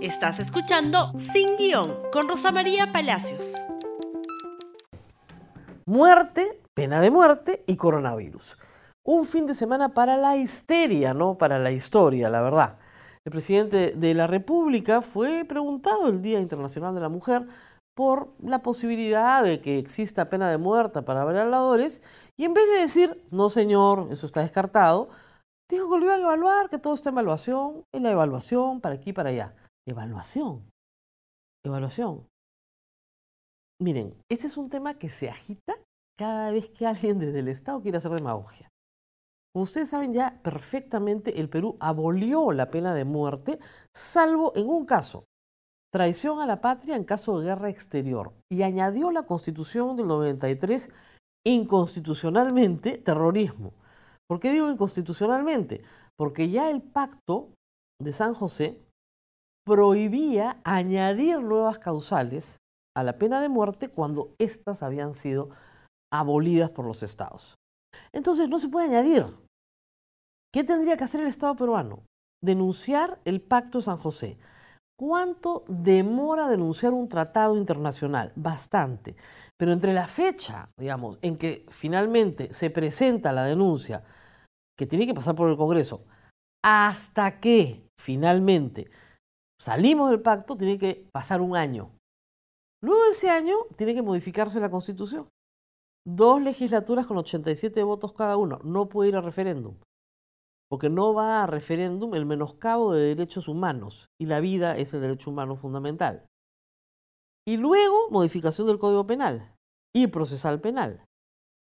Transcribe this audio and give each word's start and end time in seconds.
Estás 0.00 0.38
escuchando 0.38 1.12
Sin 1.32 1.56
Guión 1.56 2.02
con 2.12 2.28
Rosa 2.28 2.52
María 2.52 2.92
Palacios. 2.92 3.56
Muerte, 5.86 6.62
pena 6.72 7.00
de 7.00 7.10
muerte 7.10 7.64
y 7.66 7.74
coronavirus. 7.74 8.56
Un 9.04 9.26
fin 9.26 9.46
de 9.46 9.54
semana 9.54 9.94
para 9.94 10.16
la 10.16 10.36
histeria, 10.36 11.14
no 11.14 11.36
para 11.36 11.58
la 11.58 11.72
historia, 11.72 12.28
la 12.28 12.42
verdad. 12.42 12.78
El 13.24 13.32
presidente 13.32 13.92
de 13.96 14.14
la 14.14 14.28
República 14.28 15.02
fue 15.02 15.44
preguntado 15.44 16.06
el 16.06 16.22
Día 16.22 16.38
Internacional 16.38 16.94
de 16.94 17.00
la 17.00 17.08
Mujer 17.08 17.48
por 17.96 18.28
la 18.40 18.62
posibilidad 18.62 19.42
de 19.42 19.60
que 19.60 19.78
exista 19.78 20.30
pena 20.30 20.48
de 20.48 20.58
muerte 20.58 21.02
para 21.02 21.24
violadores 21.24 22.02
y 22.36 22.44
en 22.44 22.54
vez 22.54 22.66
de 22.68 22.82
decir, 22.82 23.24
no 23.32 23.50
señor, 23.50 24.06
eso 24.12 24.26
está 24.26 24.42
descartado, 24.42 25.08
dijo 25.68 25.90
que 25.90 25.98
lo 25.98 26.04
iban 26.04 26.20
a 26.20 26.22
evaluar, 26.22 26.68
que 26.68 26.78
todo 26.78 26.94
está 26.94 27.08
en 27.08 27.14
evaluación, 27.14 27.82
en 27.92 28.04
la 28.04 28.12
evaluación, 28.12 28.80
para 28.80 28.94
aquí 28.94 29.12
para 29.12 29.30
allá. 29.30 29.54
Evaluación. 29.88 30.70
Evaluación. 31.64 32.28
Miren, 33.80 34.14
este 34.30 34.46
es 34.46 34.58
un 34.58 34.68
tema 34.68 34.98
que 34.98 35.08
se 35.08 35.30
agita 35.30 35.76
cada 36.18 36.50
vez 36.50 36.68
que 36.68 36.86
alguien 36.86 37.18
desde 37.18 37.38
el 37.38 37.48
Estado 37.48 37.80
quiere 37.80 37.96
hacer 37.96 38.10
demagogia. 38.10 38.68
Como 39.54 39.62
ustedes 39.62 39.88
saben 39.88 40.12
ya 40.12 40.42
perfectamente, 40.42 41.40
el 41.40 41.48
Perú 41.48 41.78
abolió 41.80 42.52
la 42.52 42.70
pena 42.70 42.92
de 42.92 43.06
muerte, 43.06 43.60
salvo 43.96 44.52
en 44.56 44.68
un 44.68 44.84
caso, 44.84 45.24
traición 45.90 46.40
a 46.40 46.46
la 46.46 46.60
patria 46.60 46.94
en 46.94 47.04
caso 47.04 47.38
de 47.38 47.46
guerra 47.46 47.70
exterior, 47.70 48.34
y 48.52 48.64
añadió 48.64 49.10
la 49.10 49.22
Constitución 49.22 49.96
del 49.96 50.08
93 50.08 50.90
inconstitucionalmente 51.46 52.98
terrorismo. 52.98 53.72
¿Por 54.28 54.38
qué 54.38 54.52
digo 54.52 54.70
inconstitucionalmente? 54.70 55.82
Porque 56.18 56.50
ya 56.50 56.68
el 56.68 56.82
pacto 56.82 57.54
de 57.98 58.12
San 58.12 58.34
José 58.34 58.82
prohibía 59.68 60.60
añadir 60.64 61.40
nuevas 61.40 61.78
causales 61.78 62.56
a 62.96 63.04
la 63.04 63.18
pena 63.18 63.40
de 63.40 63.50
muerte 63.50 63.88
cuando 63.88 64.34
éstas 64.38 64.82
habían 64.82 65.12
sido 65.12 65.50
abolidas 66.12 66.70
por 66.70 66.86
los 66.86 67.02
estados. 67.02 67.54
Entonces 68.12 68.48
no 68.48 68.58
se 68.58 68.68
puede 68.68 68.86
añadir. 68.86 69.26
¿Qué 70.52 70.64
tendría 70.64 70.96
que 70.96 71.04
hacer 71.04 71.20
el 71.20 71.26
Estado 71.26 71.54
peruano? 71.54 72.02
Denunciar 72.42 73.20
el 73.26 73.42
Pacto 73.42 73.78
de 73.78 73.84
San 73.84 73.98
José. 73.98 74.38
¿Cuánto 74.98 75.64
demora 75.68 76.48
denunciar 76.48 76.92
un 76.92 77.08
tratado 77.08 77.56
internacional? 77.56 78.32
Bastante. 78.34 79.14
Pero 79.58 79.72
entre 79.72 79.92
la 79.92 80.08
fecha, 80.08 80.70
digamos, 80.78 81.18
en 81.20 81.36
que 81.36 81.66
finalmente 81.68 82.52
se 82.54 82.70
presenta 82.70 83.32
la 83.32 83.44
denuncia, 83.44 84.02
que 84.76 84.86
tiene 84.86 85.06
que 85.06 85.14
pasar 85.14 85.34
por 85.34 85.50
el 85.50 85.56
Congreso, 85.56 86.04
hasta 86.64 87.38
que 87.38 87.86
finalmente 88.00 88.90
salimos 89.60 90.10
del 90.10 90.20
pacto, 90.20 90.56
tiene 90.56 90.78
que 90.78 91.06
pasar 91.12 91.40
un 91.40 91.56
año. 91.56 91.90
Luego 92.82 93.02
de 93.04 93.10
ese 93.10 93.30
año, 93.30 93.56
tiene 93.76 93.94
que 93.94 94.02
modificarse 94.02 94.60
la 94.60 94.70
Constitución. 94.70 95.28
Dos 96.06 96.40
legislaturas 96.40 97.06
con 97.06 97.18
87 97.18 97.82
votos 97.82 98.12
cada 98.12 98.36
uno. 98.36 98.58
No 98.64 98.88
puede 98.88 99.10
ir 99.10 99.16
a 99.16 99.20
referéndum. 99.20 99.76
Porque 100.70 100.90
no 100.90 101.12
va 101.12 101.42
a 101.42 101.46
referéndum 101.46 102.14
el 102.14 102.26
menoscabo 102.26 102.92
de 102.92 103.14
derechos 103.14 103.48
humanos. 103.48 104.06
Y 104.20 104.26
la 104.26 104.40
vida 104.40 104.76
es 104.76 104.94
el 104.94 105.00
derecho 105.00 105.30
humano 105.30 105.56
fundamental. 105.56 106.26
Y 107.46 107.56
luego, 107.56 108.10
modificación 108.10 108.66
del 108.66 108.78
Código 108.78 109.06
Penal 109.06 109.54
y 109.94 110.06
procesal 110.08 110.60
penal. 110.60 111.04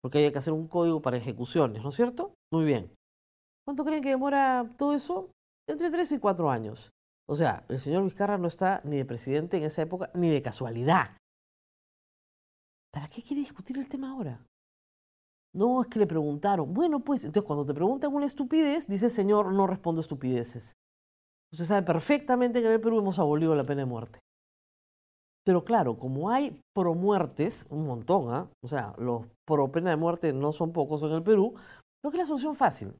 Porque 0.01 0.19
hay 0.19 0.31
que 0.31 0.37
hacer 0.37 0.53
un 0.53 0.67
código 0.67 1.01
para 1.01 1.17
ejecuciones, 1.17 1.81
¿no 1.81 1.89
es 1.89 1.95
cierto? 1.95 2.33
Muy 2.51 2.65
bien. 2.65 2.93
¿Cuánto 3.65 3.85
creen 3.85 4.03
que 4.03 4.09
demora 4.09 4.69
todo 4.77 4.93
eso? 4.93 5.31
Entre 5.67 5.89
tres 5.89 6.11
y 6.11 6.19
cuatro 6.19 6.49
años. 6.49 6.91
O 7.25 7.35
sea, 7.35 7.65
el 7.69 7.79
señor 7.79 8.03
Vizcarra 8.03 8.37
no 8.37 8.47
está 8.47 8.81
ni 8.83 8.97
de 8.97 9.05
presidente 9.05 9.57
en 9.57 9.63
esa 9.63 9.81
época, 9.81 10.11
ni 10.13 10.29
de 10.29 10.41
casualidad. 10.41 11.17
¿Para 12.91 13.07
qué 13.07 13.23
quiere 13.23 13.41
discutir 13.41 13.77
el 13.77 13.87
tema 13.87 14.11
ahora? 14.11 14.45
No, 15.53 15.81
es 15.81 15.87
que 15.87 15.99
le 15.99 16.07
preguntaron. 16.07 16.73
Bueno, 16.73 16.99
pues, 16.99 17.23
entonces 17.23 17.47
cuando 17.47 17.65
te 17.65 17.73
preguntan 17.73 18.13
una 18.13 18.25
estupidez, 18.25 18.87
dice 18.87 19.09
señor, 19.09 19.53
no 19.53 19.67
respondo 19.67 20.01
estupideces. 20.01 20.73
Usted 21.51 21.65
sabe 21.65 21.83
perfectamente 21.83 22.61
que 22.61 22.67
en 22.67 22.73
el 22.73 22.81
Perú 22.81 22.99
hemos 22.99 23.19
abolido 23.19 23.55
la 23.55 23.63
pena 23.63 23.81
de 23.81 23.85
muerte. 23.85 24.19
Pero 25.45 25.63
claro, 25.63 25.97
como 25.97 26.29
hay 26.29 26.59
promuertes, 26.73 27.67
un 27.69 27.85
montón, 27.85 28.33
¿ah? 28.33 28.49
o 28.63 28.67
sea, 28.67 28.95
los 28.97 29.27
pro 29.45 29.71
pena 29.71 29.91
de 29.91 29.97
muerte 29.97 30.33
no 30.33 30.51
son 30.51 30.71
pocos 30.71 31.03
en 31.03 31.11
el 31.11 31.23
Perú, 31.23 31.53
creo 32.01 32.11
que 32.11 32.17
es 32.17 32.23
la 32.23 32.27
solución 32.27 32.55
fácil 32.55 32.93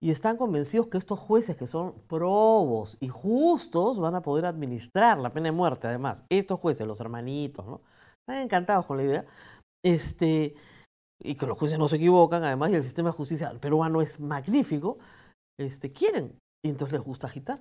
y 0.00 0.10
están 0.10 0.36
convencidos 0.36 0.88
que 0.88 0.98
estos 0.98 1.18
jueces 1.18 1.56
que 1.56 1.66
son 1.66 1.94
probos 2.06 2.96
y 3.00 3.08
justos 3.08 3.98
van 3.98 4.14
a 4.14 4.22
poder 4.22 4.46
administrar 4.46 5.18
la 5.18 5.30
pena 5.30 5.46
de 5.46 5.52
muerte, 5.52 5.88
además. 5.88 6.24
Estos 6.30 6.60
jueces, 6.60 6.86
los 6.86 7.00
hermanitos, 7.00 7.66
¿no? 7.66 7.80
Están 8.20 8.44
encantados 8.44 8.86
con 8.86 8.98
la 8.98 9.02
idea. 9.02 9.26
Este, 9.84 10.54
y 11.20 11.34
que 11.34 11.46
los 11.46 11.58
jueces 11.58 11.78
no 11.78 11.88
se 11.88 11.96
equivocan, 11.96 12.44
además, 12.44 12.70
y 12.70 12.74
el 12.74 12.84
sistema 12.84 13.10
de 13.10 13.58
peruano 13.58 14.00
es 14.00 14.20
magnífico, 14.20 14.98
este, 15.58 15.92
quieren. 15.92 16.38
Y 16.64 16.70
entonces 16.70 16.92
les 16.92 17.04
gusta 17.04 17.26
agitar. 17.26 17.60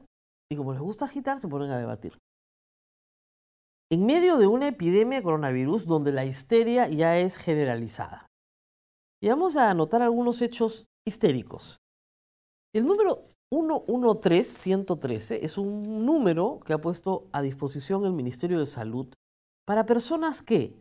Y 0.51 0.55
como 0.55 0.73
les 0.73 0.81
gusta 0.81 1.05
agitar, 1.05 1.39
se 1.39 1.47
ponen 1.47 1.71
a 1.71 1.79
debatir. 1.79 2.17
En 3.91 4.05
medio 4.05 4.37
de 4.37 4.47
una 4.47 4.67
epidemia 4.67 5.19
de 5.19 5.23
coronavirus 5.23 5.85
donde 5.85 6.11
la 6.11 6.25
histeria 6.25 6.87
ya 6.87 7.17
es 7.17 7.37
generalizada. 7.37 8.27
Y 9.23 9.29
vamos 9.29 9.55
a 9.55 9.71
anotar 9.71 10.01
algunos 10.03 10.41
hechos 10.41 10.85
histéricos. 11.07 11.77
El 12.77 12.85
número 12.85 13.23
113113 13.51 15.43
es 15.43 15.57
un 15.57 16.05
número 16.05 16.59
que 16.63 16.73
ha 16.73 16.77
puesto 16.77 17.23
a 17.31 17.41
disposición 17.41 18.05
el 18.05 18.13
Ministerio 18.13 18.59
de 18.59 18.67
Salud 18.67 19.07
para 19.65 19.87
personas 19.87 20.43
que, 20.43 20.79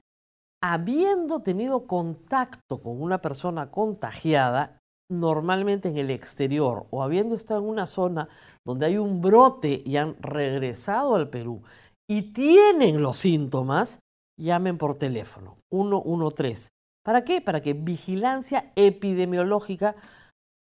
habiendo 0.63 1.41
tenido 1.41 1.87
contacto 1.87 2.83
con 2.83 3.01
una 3.01 3.23
persona 3.23 3.71
contagiada, 3.71 4.79
normalmente 5.11 5.89
en 5.89 5.97
el 5.97 6.11
exterior, 6.11 6.85
o 6.91 7.03
habiendo 7.03 7.35
estado 7.35 7.63
en 7.63 7.69
una 7.71 7.87
zona 7.87 8.29
donde 8.67 8.85
hay 8.85 8.99
un 8.99 9.23
brote 9.23 9.83
y 9.83 9.97
han 9.97 10.21
regresado 10.21 11.15
al 11.15 11.31
Perú 11.31 11.63
y 12.07 12.35
tienen 12.35 13.01
los 13.01 13.17
síntomas, 13.17 14.01
llamen 14.39 14.77
por 14.77 14.97
teléfono 14.97 15.57
113. 15.71 16.69
¿Para 17.03 17.25
qué? 17.25 17.41
Para 17.41 17.63
que 17.63 17.73
vigilancia 17.73 18.71
epidemiológica 18.77 19.97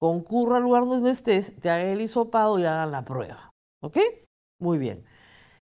concurra 0.02 0.56
al 0.56 0.64
lugar 0.64 0.84
donde 0.84 1.12
estés, 1.12 1.54
te 1.60 1.70
hagan 1.70 1.86
el 1.86 2.00
hisopado 2.00 2.58
y 2.58 2.64
hagan 2.64 2.90
la 2.90 3.04
prueba. 3.04 3.52
¿Ok? 3.84 3.98
Muy 4.60 4.76
bien. 4.76 5.04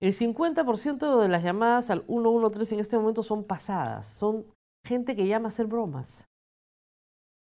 El 0.03 0.13
50% 0.13 1.21
de 1.21 1.29
las 1.29 1.45
llamadas 1.45 1.89
al 1.89 2.05
113 2.09 2.75
en 2.75 2.81
este 2.81 2.99
momento 2.99 3.23
son 3.23 3.45
pasadas. 3.45 4.13
Son 4.13 4.45
gente 4.85 5.15
que 5.15 5.29
llama 5.29 5.47
a 5.47 5.53
hacer 5.53 5.67
bromas. 5.67 6.25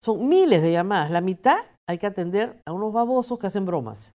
Son 0.04 0.28
miles 0.28 0.62
de 0.62 0.70
llamadas. 0.70 1.10
La 1.10 1.20
mitad 1.20 1.56
hay 1.88 1.98
que 1.98 2.06
atender 2.06 2.62
a 2.64 2.72
unos 2.72 2.92
babosos 2.92 3.40
que 3.40 3.48
hacen 3.48 3.66
bromas. 3.66 4.12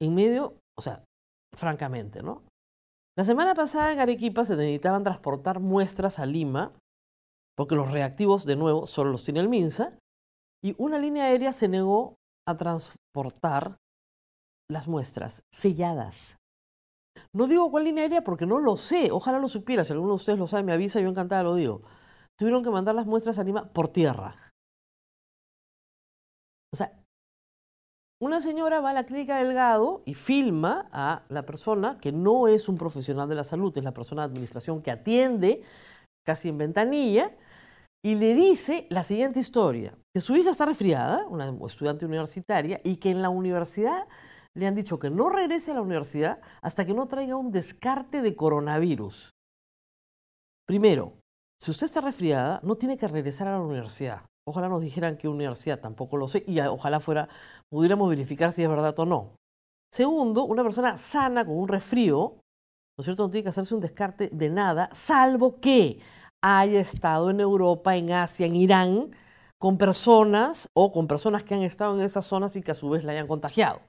En 0.00 0.14
medio, 0.14 0.58
o 0.78 0.82
sea, 0.82 1.02
francamente, 1.56 2.22
¿no? 2.22 2.44
La 3.18 3.24
semana 3.24 3.56
pasada 3.56 3.92
en 3.92 3.98
Arequipa 3.98 4.44
se 4.44 4.54
necesitaban 4.54 5.02
transportar 5.02 5.58
muestras 5.58 6.20
a 6.20 6.26
Lima, 6.26 6.72
porque 7.56 7.74
los 7.74 7.90
reactivos, 7.90 8.44
de 8.44 8.54
nuevo, 8.54 8.86
solo 8.86 9.10
los 9.10 9.24
tiene 9.24 9.40
el 9.40 9.48
MINSA, 9.48 9.98
y 10.64 10.74
una 10.78 10.98
línea 10.98 11.24
aérea 11.24 11.52
se 11.52 11.68
negó 11.68 12.16
a 12.48 12.56
transportar 12.56 13.76
las 14.70 14.88
muestras 14.88 15.42
selladas. 15.52 16.36
No 17.34 17.46
digo 17.46 17.70
cuál 17.70 17.84
línea 17.84 18.04
aérea 18.04 18.24
porque 18.24 18.46
no 18.46 18.58
lo 18.58 18.76
sé, 18.76 19.10
ojalá 19.12 19.38
lo 19.38 19.48
supiera, 19.48 19.84
si 19.84 19.92
alguno 19.92 20.12
de 20.12 20.16
ustedes 20.16 20.38
lo 20.38 20.46
sabe 20.46 20.62
me 20.62 20.72
avisa, 20.72 21.00
yo 21.00 21.08
encantada 21.08 21.42
lo 21.42 21.54
digo. 21.54 21.82
Tuvieron 22.38 22.64
que 22.64 22.70
mandar 22.70 22.94
las 22.94 23.06
muestras 23.06 23.38
a 23.38 23.44
Lima 23.44 23.72
por 23.72 23.88
tierra. 23.88 24.52
O 26.72 26.76
sea, 26.76 26.98
una 28.20 28.40
señora 28.40 28.80
va 28.80 28.90
a 28.90 28.94
la 28.94 29.04
clínica 29.04 29.36
Delgado 29.36 30.02
y 30.06 30.14
filma 30.14 30.88
a 30.92 31.24
la 31.28 31.44
persona 31.44 31.98
que 32.00 32.10
no 32.10 32.48
es 32.48 32.68
un 32.68 32.78
profesional 32.78 33.28
de 33.28 33.34
la 33.34 33.44
salud, 33.44 33.76
es 33.76 33.84
la 33.84 33.92
persona 33.92 34.22
de 34.22 34.26
administración 34.26 34.80
que 34.80 34.90
atiende 34.90 35.62
casi 36.24 36.48
en 36.48 36.58
ventanilla 36.58 37.36
y 38.02 38.14
le 38.14 38.34
dice 38.34 38.86
la 38.90 39.02
siguiente 39.02 39.40
historia, 39.40 39.94
que 40.14 40.20
su 40.20 40.36
hija 40.36 40.50
está 40.50 40.64
resfriada, 40.64 41.26
una 41.26 41.52
estudiante 41.66 42.06
universitaria, 42.06 42.80
y 42.84 42.96
que 42.96 43.10
en 43.10 43.20
la 43.20 43.30
universidad 43.30 44.06
le 44.54 44.68
han 44.68 44.76
dicho 44.76 45.00
que 45.00 45.10
no 45.10 45.28
regrese 45.28 45.72
a 45.72 45.74
la 45.74 45.82
universidad 45.82 46.40
hasta 46.62 46.86
que 46.86 46.94
no 46.94 47.08
traiga 47.08 47.34
un 47.34 47.50
descarte 47.50 48.22
de 48.22 48.36
coronavirus. 48.36 49.30
Primero, 50.66 51.14
si 51.60 51.72
usted 51.72 51.86
está 51.86 52.00
resfriada, 52.00 52.60
no 52.62 52.76
tiene 52.76 52.96
que 52.96 53.08
regresar 53.08 53.48
a 53.48 53.58
la 53.58 53.60
universidad. 53.60 54.22
Ojalá 54.46 54.68
nos 54.68 54.82
dijeran 54.82 55.16
qué 55.16 55.26
universidad, 55.26 55.80
tampoco 55.80 56.16
lo 56.16 56.28
sé, 56.28 56.44
y 56.46 56.60
ojalá 56.60 57.00
fuera, 57.00 57.28
pudiéramos 57.68 58.08
verificar 58.08 58.52
si 58.52 58.62
es 58.62 58.68
verdad 58.68 58.96
o 59.00 59.06
no. 59.06 59.32
Segundo, 59.92 60.44
una 60.44 60.62
persona 60.62 60.96
sana 60.96 61.44
con 61.44 61.56
un 61.56 61.66
resfrío, 61.66 62.36
¿no 62.96 63.02
es 63.02 63.04
cierto? 63.04 63.24
No 63.24 63.30
tiene 63.30 63.42
que 63.42 63.48
hacerse 63.48 63.74
un 63.74 63.80
descarte 63.80 64.28
de 64.32 64.48
nada, 64.48 64.90
salvo 64.92 65.58
que 65.58 65.98
haya 66.40 66.78
estado 66.78 67.30
en 67.30 67.40
Europa, 67.40 67.96
en 67.96 68.12
Asia, 68.12 68.46
en 68.46 68.54
Irán, 68.54 69.10
con 69.64 69.78
personas 69.78 70.68
o 70.74 70.92
con 70.92 71.08
personas 71.08 71.42
que 71.42 71.54
han 71.54 71.62
estado 71.62 71.94
en 71.94 72.02
esas 72.02 72.26
zonas 72.26 72.54
y 72.54 72.60
que 72.60 72.72
a 72.72 72.74
su 72.74 72.90
vez 72.90 73.02
la 73.02 73.12
hayan 73.12 73.26
contagiado. 73.26 73.80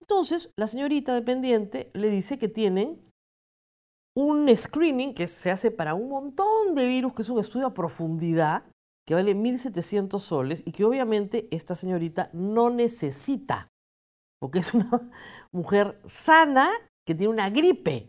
Entonces, 0.00 0.50
la 0.56 0.66
señorita 0.66 1.12
dependiente 1.12 1.90
le 1.92 2.08
dice 2.08 2.38
que 2.38 2.48
tienen 2.48 2.98
un 4.16 4.48
screening 4.56 5.12
que 5.12 5.26
se 5.26 5.50
hace 5.50 5.70
para 5.70 5.92
un 5.92 6.08
montón 6.08 6.74
de 6.74 6.86
virus, 6.86 7.12
que 7.12 7.20
es 7.20 7.28
un 7.28 7.38
estudio 7.38 7.66
a 7.66 7.74
profundidad, 7.74 8.64
que 9.06 9.12
vale 9.12 9.36
1.700 9.36 10.20
soles 10.20 10.62
y 10.64 10.72
que 10.72 10.86
obviamente 10.86 11.48
esta 11.50 11.74
señorita 11.74 12.30
no 12.32 12.70
necesita, 12.70 13.68
porque 14.40 14.60
es 14.60 14.72
una 14.72 15.10
mujer 15.52 16.00
sana 16.06 16.70
que 17.06 17.14
tiene 17.14 17.30
una 17.30 17.50
gripe. 17.50 18.08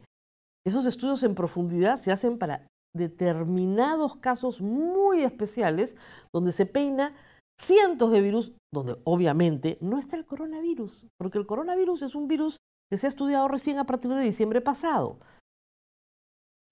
Esos 0.66 0.86
estudios 0.86 1.24
en 1.24 1.36
profundidad 1.36 1.98
se 1.98 2.14
hacen 2.14 2.38
para 2.38 2.68
determinados 2.98 4.18
casos 4.18 4.62
muy 4.62 5.24
especiales 5.24 5.96
donde 6.34 6.52
se 6.52 6.66
peina 6.66 7.16
cientos 7.60 8.12
de 8.12 8.22
virus, 8.22 8.54
donde 8.74 8.98
obviamente 9.04 9.78
no 9.82 9.98
está 9.98 10.16
el 10.16 10.26
coronavirus, 10.26 11.08
porque 11.18 11.38
el 11.38 11.48
coronavirus 11.48 12.04
es 12.04 12.16
un 12.16 12.28
virus 12.28 12.58
que 12.92 12.98
se 12.98 13.08
ha 13.08 13.10
estudiado 13.10 13.48
recién 13.48 13.80
a 13.80 13.86
partir 13.86 14.12
de 14.12 14.22
diciembre 14.22 14.62
pasado. 14.62 15.20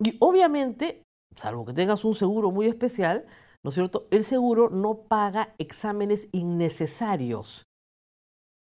Y 0.03 0.17
obviamente, 0.19 1.03
salvo 1.35 1.65
que 1.65 1.73
tengas 1.73 2.05
un 2.05 2.13
seguro 2.13 2.51
muy 2.51 2.67
especial, 2.67 3.25
¿no 3.63 3.69
es 3.69 3.75
cierto? 3.75 4.07
El 4.11 4.23
seguro 4.23 4.69
no 4.69 5.03
paga 5.07 5.55
exámenes 5.57 6.29
innecesarios. 6.31 7.63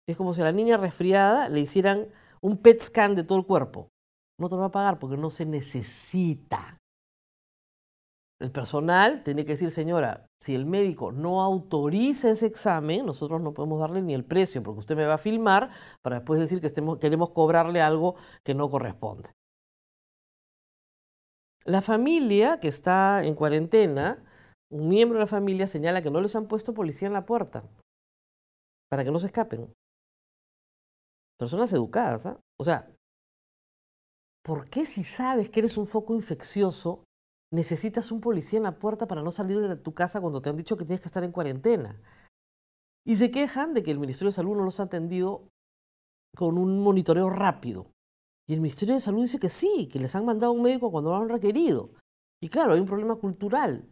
Es 0.08 0.16
como 0.16 0.34
si 0.34 0.40
a 0.40 0.44
la 0.44 0.52
niña 0.52 0.76
resfriada 0.76 1.48
le 1.48 1.60
hicieran 1.60 2.08
un 2.40 2.58
PET 2.58 2.80
scan 2.80 3.14
de 3.14 3.24
todo 3.24 3.38
el 3.38 3.46
cuerpo. 3.46 3.88
No 4.38 4.48
te 4.48 4.54
lo 4.54 4.60
va 4.60 4.66
a 4.66 4.72
pagar 4.72 4.98
porque 4.98 5.16
no 5.16 5.30
se 5.30 5.44
necesita. 5.44 6.78
El 8.38 8.52
personal 8.52 9.22
tiene 9.22 9.44
que 9.44 9.52
decir, 9.52 9.70
señora, 9.70 10.26
si 10.42 10.54
el 10.54 10.66
médico 10.66 11.10
no 11.10 11.40
autoriza 11.40 12.30
ese 12.30 12.46
examen, 12.46 13.06
nosotros 13.06 13.40
no 13.40 13.54
podemos 13.54 13.80
darle 13.80 14.02
ni 14.02 14.12
el 14.14 14.24
precio, 14.24 14.62
porque 14.62 14.80
usted 14.80 14.96
me 14.96 15.06
va 15.06 15.14
a 15.14 15.18
filmar 15.18 15.70
para 16.02 16.16
después 16.16 16.38
decir 16.38 16.60
que 16.60 16.70
queremos 17.00 17.30
cobrarle 17.30 17.80
algo 17.80 18.16
que 18.44 18.54
no 18.54 18.68
corresponde. 18.68 19.30
La 21.64 21.80
familia 21.80 22.60
que 22.60 22.68
está 22.68 23.24
en 23.24 23.34
cuarentena 23.34 24.22
un 24.70 24.88
miembro 24.88 25.18
de 25.18 25.24
la 25.24 25.28
familia 25.28 25.66
señala 25.66 26.02
que 26.02 26.10
no 26.10 26.20
les 26.20 26.34
han 26.34 26.48
puesto 26.48 26.74
policía 26.74 27.06
en 27.06 27.14
la 27.14 27.26
puerta 27.26 27.64
para 28.90 29.04
que 29.04 29.10
no 29.10 29.18
se 29.18 29.26
escapen. 29.26 29.72
Personas 31.38 31.72
educadas, 31.72 32.26
¿ah? 32.26 32.40
O 32.58 32.64
sea, 32.64 32.90
¿por 34.42 34.68
qué 34.68 34.86
si 34.86 35.04
sabes 35.04 35.50
que 35.50 35.60
eres 35.60 35.76
un 35.76 35.86
foco 35.86 36.14
infeccioso 36.14 37.04
necesitas 37.52 38.10
un 38.10 38.20
policía 38.20 38.58
en 38.58 38.64
la 38.64 38.78
puerta 38.78 39.06
para 39.06 39.22
no 39.22 39.30
salir 39.30 39.60
de 39.60 39.76
tu 39.76 39.94
casa 39.94 40.20
cuando 40.20 40.42
te 40.42 40.50
han 40.50 40.56
dicho 40.56 40.76
que 40.76 40.84
tienes 40.84 41.00
que 41.00 41.08
estar 41.08 41.24
en 41.24 41.32
cuarentena? 41.32 42.00
Y 43.04 43.16
se 43.16 43.30
quejan 43.30 43.72
de 43.72 43.82
que 43.82 43.92
el 43.92 44.00
Ministerio 44.00 44.30
de 44.30 44.36
Salud 44.36 44.56
no 44.56 44.64
los 44.64 44.80
ha 44.80 44.84
atendido 44.84 45.48
con 46.36 46.58
un 46.58 46.82
monitoreo 46.82 47.30
rápido. 47.30 47.92
Y 48.48 48.54
el 48.54 48.60
Ministerio 48.60 48.94
de 48.94 49.00
Salud 49.00 49.22
dice 49.22 49.38
que 49.38 49.48
sí, 49.48 49.88
que 49.90 49.98
les 49.98 50.14
han 50.14 50.24
mandado 50.24 50.52
un 50.52 50.62
médico 50.62 50.90
cuando 50.90 51.10
lo 51.10 51.16
han 51.16 51.28
requerido. 51.28 51.90
Y 52.40 52.48
claro, 52.48 52.74
hay 52.74 52.80
un 52.80 52.86
problema 52.86 53.16
cultural. 53.16 53.88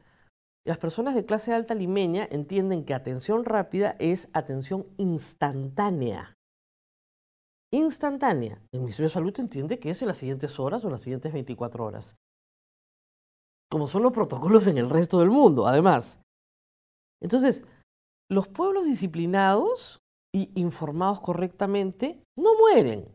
Las 0.67 0.79
personas 0.79 1.15
de 1.15 1.27
clase 1.27 1.53
alta 1.53 1.75
limeña 1.75 2.27
entienden 2.31 2.85
que 2.85 2.95
atención 2.95 3.45
rápida 3.45 3.97
es 3.99 4.31
atención 4.33 4.87
instantánea. 4.97 6.35
Instantánea. 7.73 8.62
El 8.73 8.81
Ministerio 8.81 9.09
de 9.09 9.15
Salud 9.15 9.35
entiende 9.39 9.79
que 9.79 9.91
es 9.91 10.00
en 10.00 10.09
las 10.09 10.17
siguientes 10.17 10.59
horas 10.61 10.85
o 10.85 10.87
en 10.87 10.93
las 10.93 11.03
siguientes 11.03 11.33
24 11.33 11.85
horas. 11.85 12.17
Como 13.70 13.88
son 13.88 14.02
los 14.02 14.12
protocolos 14.12 14.66
en 14.66 14.78
el 14.78 14.90
resto 14.90 15.19
del 15.20 15.31
mundo, 15.31 15.66
además. 15.66 16.19
Entonces, 17.22 17.64
los 18.31 18.49
pueblos 18.49 18.87
disciplinados 18.87 20.00
y 20.34 20.50
informados 20.61 21.20
correctamente 21.20 22.22
no 22.37 22.55
mueren. 22.56 23.14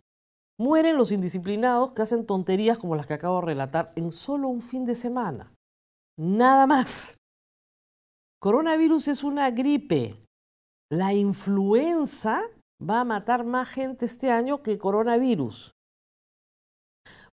Mueren 0.60 0.98
los 0.98 1.12
indisciplinados 1.12 1.94
que 1.94 2.02
hacen 2.02 2.26
tonterías 2.26 2.78
como 2.78 2.96
las 2.96 3.08
que 3.08 3.14
acabo 3.14 3.40
de 3.40 3.48
relatar 3.48 3.94
en 3.96 4.12
solo 4.12 4.50
un 4.50 4.62
fin 4.62 4.86
de 4.86 4.96
semana. 4.96 5.54
Nada 6.18 6.68
más. 6.68 7.18
Coronavirus 8.42 9.10
es 9.10 9.24
una 9.24 9.52
gripe. 9.52 10.26
La 10.92 11.14
influenza 11.14 12.42
va 12.82 13.02
a 13.02 13.06
matar 13.06 13.46
más 13.46 13.70
gente 13.70 14.06
este 14.06 14.32
año 14.32 14.64
que 14.64 14.78
coronavirus. 14.78 15.72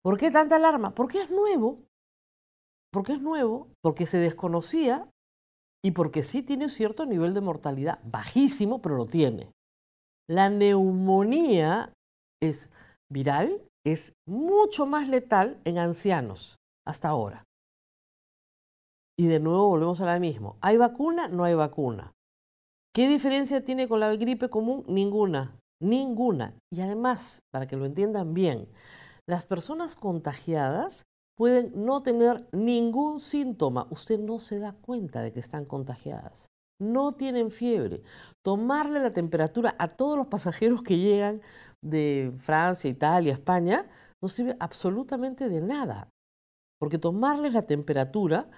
¿Por 0.01 0.17
qué 0.17 0.31
tanta 0.31 0.55
alarma? 0.55 0.93
Porque 0.95 1.21
es 1.21 1.29
nuevo. 1.29 1.83
Porque 2.93 3.13
es 3.13 3.21
nuevo, 3.21 3.69
porque 3.81 4.05
se 4.05 4.19
desconocía 4.19 5.09
y 5.83 5.91
porque 5.91 6.21
sí 6.21 6.43
tiene 6.43 6.69
cierto 6.69 7.07
nivel 7.07 7.33
de 7.33 7.41
mortalidad, 7.41 7.99
bajísimo, 8.03 8.81
pero 8.81 8.95
lo 8.95 9.07
tiene. 9.07 9.51
La 10.29 10.49
neumonía 10.49 11.91
es 12.41 12.69
viral, 13.11 13.61
es 13.85 14.13
mucho 14.27 14.85
más 14.85 15.09
letal 15.09 15.59
en 15.65 15.79
ancianos 15.79 16.57
hasta 16.87 17.09
ahora. 17.09 17.43
Y 19.17 19.27
de 19.27 19.39
nuevo 19.39 19.67
volvemos 19.67 19.99
a 19.99 20.05
la 20.05 20.19
misma. 20.19 20.55
¿Hay 20.61 20.77
vacuna? 20.77 21.27
No 21.27 21.43
hay 21.43 21.55
vacuna. 21.55 22.13
¿Qué 22.95 23.07
diferencia 23.07 23.63
tiene 23.63 23.87
con 23.87 23.99
la 23.99 24.15
gripe 24.15 24.49
común? 24.49 24.85
Ninguna. 24.87 25.57
Ninguna. 25.81 26.53
Y 26.71 26.81
además, 26.81 27.41
para 27.51 27.67
que 27.67 27.75
lo 27.75 27.85
entiendan 27.85 28.33
bien, 28.33 28.69
las 29.27 29.45
personas 29.45 29.95
contagiadas 29.95 31.05
pueden 31.43 31.73
no 31.75 32.01
tener 32.03 32.47
ningún 32.53 33.19
síntoma. 33.19 33.85
Usted 33.89 34.17
no 34.17 34.39
se 34.39 34.59
da 34.59 34.71
cuenta 34.71 35.21
de 35.21 35.33
que 35.33 35.41
están 35.41 35.65
contagiadas. 35.65 36.47
No 36.79 37.15
tienen 37.15 37.51
fiebre. 37.51 38.01
Tomarle 38.45 39.01
la 39.01 39.11
temperatura 39.11 39.75
a 39.77 39.89
todos 39.97 40.15
los 40.17 40.27
pasajeros 40.27 40.83
que 40.83 40.97
llegan 40.97 41.41
de 41.81 42.31
Francia, 42.37 42.89
Italia, 42.89 43.33
España, 43.33 43.89
no 44.21 44.29
sirve 44.29 44.55
absolutamente 44.61 45.49
de 45.49 45.59
nada. 45.59 46.07
Porque 46.79 46.97
tomarles 46.97 47.51
la 47.51 47.63
temperatura 47.63 48.49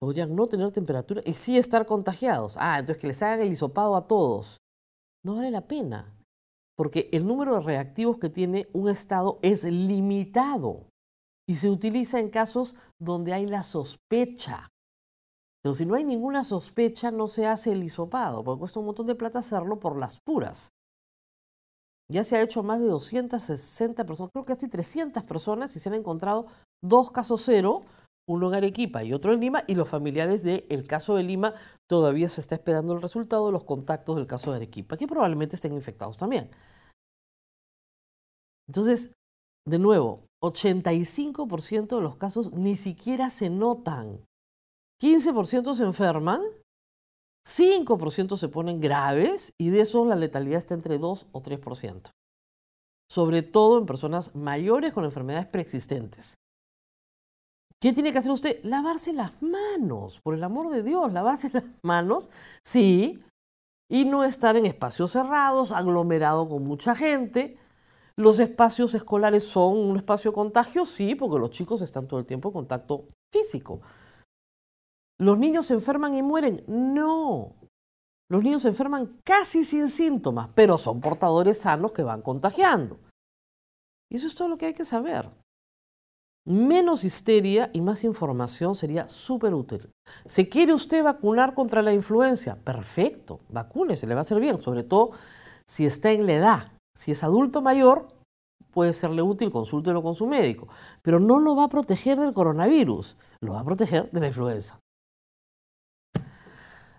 podrían 0.00 0.34
no 0.34 0.48
tener 0.48 0.72
temperatura 0.72 1.22
y 1.24 1.34
sí 1.34 1.56
estar 1.56 1.86
contagiados. 1.86 2.56
Ah, 2.58 2.80
entonces 2.80 3.00
que 3.00 3.06
les 3.06 3.22
hagan 3.22 3.42
el 3.42 3.52
hisopado 3.52 3.94
a 3.94 4.08
todos. 4.08 4.58
No 5.24 5.36
vale 5.36 5.52
la 5.52 5.68
pena, 5.68 6.12
porque 6.76 7.08
el 7.12 7.28
número 7.28 7.54
de 7.54 7.60
reactivos 7.60 8.18
que 8.18 8.28
tiene 8.28 8.66
un 8.72 8.88
estado 8.88 9.38
es 9.42 9.62
limitado 9.62 10.88
y 11.48 11.56
se 11.56 11.70
utiliza 11.70 12.20
en 12.20 12.28
casos 12.28 12.76
donde 13.00 13.32
hay 13.32 13.46
la 13.46 13.62
sospecha. 13.62 14.68
Pero 15.62 15.74
si 15.74 15.86
no 15.86 15.94
hay 15.94 16.04
ninguna 16.04 16.44
sospecha, 16.44 17.10
no 17.10 17.26
se 17.26 17.46
hace 17.46 17.72
el 17.72 17.82
hisopado, 17.82 18.44
porque 18.44 18.60
cuesta 18.60 18.80
un 18.80 18.86
montón 18.86 19.06
de 19.06 19.14
plata 19.14 19.38
hacerlo 19.38 19.80
por 19.80 19.98
las 19.98 20.20
puras. 20.20 20.68
Ya 22.10 22.22
se 22.22 22.36
ha 22.36 22.42
hecho 22.42 22.62
más 22.62 22.80
de 22.80 22.86
260 22.86 24.04
personas, 24.06 24.30
creo 24.32 24.44
que 24.44 24.54
casi 24.54 24.68
300 24.68 25.24
personas 25.24 25.74
y 25.74 25.80
se 25.80 25.88
han 25.88 25.94
encontrado 25.94 26.46
dos 26.82 27.10
casos 27.10 27.42
cero 27.44 27.84
uno 28.28 28.48
en 28.48 28.54
Arequipa 28.56 29.02
y 29.02 29.14
otro 29.14 29.32
en 29.32 29.40
Lima, 29.40 29.64
y 29.66 29.74
los 29.74 29.88
familiares 29.88 30.42
del 30.42 30.86
caso 30.86 31.16
de 31.16 31.22
Lima 31.22 31.54
todavía 31.88 32.28
se 32.28 32.42
está 32.42 32.56
esperando 32.56 32.92
el 32.92 33.00
resultado 33.00 33.46
de 33.46 33.52
los 33.52 33.64
contactos 33.64 34.16
del 34.16 34.26
caso 34.26 34.50
de 34.50 34.58
Arequipa, 34.58 34.98
que 34.98 35.06
probablemente 35.06 35.56
estén 35.56 35.72
infectados 35.72 36.18
también. 36.18 36.50
Entonces, 38.66 39.10
de 39.66 39.78
nuevo, 39.78 40.27
85% 40.42 41.96
de 41.96 42.02
los 42.02 42.16
casos 42.16 42.52
ni 42.52 42.76
siquiera 42.76 43.30
se 43.30 43.50
notan. 43.50 44.24
15% 45.02 45.74
se 45.74 45.84
enferman, 45.84 46.42
5% 47.46 48.36
se 48.36 48.48
ponen 48.48 48.80
graves 48.80 49.52
y 49.58 49.70
de 49.70 49.80
eso 49.80 50.04
la 50.04 50.16
letalidad 50.16 50.58
está 50.58 50.74
entre 50.74 50.98
2 50.98 51.26
o 51.32 51.42
3%. 51.42 52.10
Sobre 53.10 53.42
todo 53.42 53.78
en 53.78 53.86
personas 53.86 54.34
mayores 54.34 54.92
con 54.92 55.04
enfermedades 55.04 55.46
preexistentes. 55.46 56.34
¿Qué 57.80 57.92
tiene 57.92 58.12
que 58.12 58.18
hacer 58.18 58.32
usted? 58.32 58.60
Lavarse 58.64 59.12
las 59.12 59.40
manos, 59.40 60.20
por 60.20 60.34
el 60.34 60.42
amor 60.42 60.70
de 60.70 60.82
Dios, 60.82 61.12
lavarse 61.12 61.50
las 61.52 61.64
manos, 61.82 62.30
sí, 62.64 63.22
y 63.88 64.04
no 64.04 64.24
estar 64.24 64.56
en 64.56 64.66
espacios 64.66 65.12
cerrados, 65.12 65.72
aglomerado 65.72 66.48
con 66.48 66.64
mucha 66.64 66.94
gente. 66.94 67.56
Los 68.18 68.40
espacios 68.40 68.94
escolares 68.94 69.44
son 69.44 69.78
un 69.78 69.96
espacio 69.96 70.32
contagio, 70.32 70.84
sí, 70.84 71.14
porque 71.14 71.38
los 71.38 71.50
chicos 71.50 71.82
están 71.82 72.08
todo 72.08 72.18
el 72.18 72.26
tiempo 72.26 72.48
en 72.48 72.52
contacto 72.54 73.04
físico. 73.32 73.80
¿Los 75.20 75.38
niños 75.38 75.66
se 75.66 75.74
enferman 75.74 76.14
y 76.14 76.22
mueren? 76.22 76.64
No. 76.66 77.54
Los 78.28 78.42
niños 78.42 78.62
se 78.62 78.68
enferman 78.68 79.20
casi 79.24 79.62
sin 79.62 79.86
síntomas, 79.86 80.50
pero 80.56 80.78
son 80.78 81.00
portadores 81.00 81.58
sanos 81.58 81.92
que 81.92 82.02
van 82.02 82.22
contagiando. 82.22 82.98
Y 84.10 84.16
eso 84.16 84.26
es 84.26 84.34
todo 84.34 84.48
lo 84.48 84.58
que 84.58 84.66
hay 84.66 84.72
que 84.72 84.84
saber. 84.84 85.30
Menos 86.44 87.04
histeria 87.04 87.70
y 87.72 87.80
más 87.80 88.02
información 88.02 88.74
sería 88.74 89.08
súper 89.08 89.54
útil. 89.54 89.92
¿Se 90.26 90.48
quiere 90.48 90.74
usted 90.74 91.04
vacunar 91.04 91.54
contra 91.54 91.82
la 91.82 91.92
influencia? 91.92 92.56
Perfecto, 92.56 93.38
se 93.94 94.06
le 94.08 94.14
va 94.14 94.20
a 94.20 94.22
hacer 94.22 94.40
bien, 94.40 94.60
sobre 94.60 94.82
todo 94.82 95.12
si 95.66 95.86
está 95.86 96.10
en 96.10 96.26
la 96.26 96.32
edad. 96.32 96.77
Si 96.98 97.12
es 97.12 97.22
adulto 97.22 97.62
mayor, 97.62 98.08
puede 98.72 98.92
serle 98.92 99.22
útil, 99.22 99.52
consúltelo 99.52 100.02
con 100.02 100.14
su 100.14 100.26
médico, 100.26 100.68
pero 101.02 101.20
no 101.20 101.38
lo 101.38 101.54
va 101.54 101.64
a 101.64 101.68
proteger 101.68 102.18
del 102.18 102.32
coronavirus, 102.32 103.16
lo 103.40 103.52
va 103.52 103.60
a 103.60 103.64
proteger 103.64 104.10
de 104.10 104.20
la 104.20 104.26
influenza. 104.26 104.80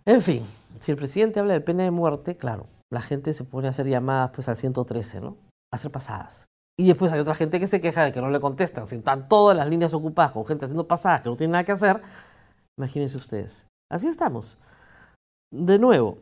En 0.05 0.21
fin, 0.21 0.45
si 0.79 0.91
el 0.91 0.97
presidente 0.97 1.39
habla 1.39 1.53
de 1.53 1.61
pena 1.61 1.83
de 1.83 1.91
muerte, 1.91 2.37
claro, 2.37 2.67
la 2.91 3.01
gente 3.01 3.33
se 3.33 3.43
pone 3.43 3.67
a 3.67 3.71
hacer 3.71 3.87
llamadas 3.87 4.31
pues 4.31 4.47
al 4.47 4.55
113, 4.55 5.21
¿no? 5.21 5.37
A 5.71 5.75
hacer 5.75 5.91
pasadas. 5.91 6.45
Y 6.79 6.87
después 6.87 7.11
hay 7.11 7.19
otra 7.19 7.35
gente 7.35 7.59
que 7.59 7.67
se 7.67 7.81
queja 7.81 8.03
de 8.05 8.13
que 8.13 8.21
no 8.21 8.29
le 8.29 8.39
contestan. 8.39 8.87
Si 8.87 8.95
están 8.95 9.27
todas 9.27 9.55
las 9.55 9.67
líneas 9.67 9.93
ocupadas 9.93 10.31
con 10.31 10.45
gente 10.45 10.63
haciendo 10.63 10.87
pasadas 10.87 11.21
que 11.21 11.29
no 11.29 11.35
tiene 11.35 11.51
nada 11.51 11.65
que 11.65 11.73
hacer, 11.73 12.01
imagínense 12.79 13.17
ustedes. 13.17 13.67
Así 13.91 14.07
estamos. 14.07 14.57
De 15.51 15.77
nuevo, 15.77 16.19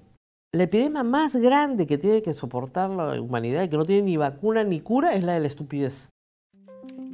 la 0.58 0.64
epidemia 0.64 1.04
más 1.04 1.36
grande 1.36 1.86
que 1.86 1.98
tiene 1.98 2.22
que 2.22 2.34
soportar 2.34 2.90
la 2.90 3.22
humanidad 3.22 3.64
y 3.64 3.70
que 3.70 3.78
no 3.78 3.86
tiene 3.86 4.02
ni 4.02 4.18
vacuna 4.18 4.64
ni 4.64 4.82
cura 4.82 5.14
es 5.14 5.24
la 5.24 5.34
de 5.34 5.40
la 5.42 5.48
estupidez. 5.48 6.10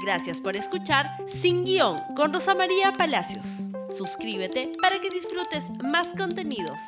Gracias 0.05 0.41
por 0.41 0.55
escuchar 0.55 1.07
Sin 1.41 1.63
Guión 1.65 1.95
con 2.17 2.33
Rosa 2.33 2.55
María 2.55 2.91
Palacios. 2.97 3.45
Suscríbete 3.89 4.71
para 4.81 4.99
que 4.99 5.09
disfrutes 5.09 5.71
más 5.83 6.15
contenidos. 6.15 6.79